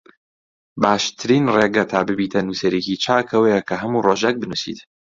[0.81, 4.79] باشترین ڕێگە تا ببیتە نووسەرێکی چاک ئەوەیە کە هەموو ڕۆژێک بنووسیت